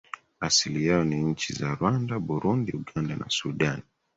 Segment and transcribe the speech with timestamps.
[0.39, 3.81] asili yao ni nchi za Rwanda Burundi Uganda na Sudan